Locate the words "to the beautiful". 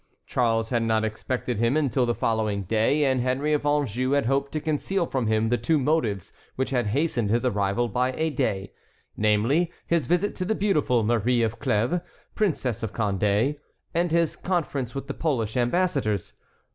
10.37-11.03